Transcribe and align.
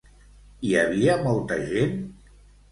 Hi 0.69 0.73
havia 0.85 1.19
molta 1.27 1.61
gent? 1.71 1.97